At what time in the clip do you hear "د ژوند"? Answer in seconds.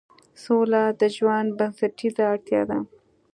0.99-1.49